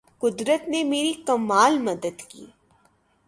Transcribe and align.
قدرت 0.21 0.67
نے 0.69 0.83
میری 0.83 1.13
کمال 1.27 1.77
مدد 1.77 2.21
کی 2.21 2.45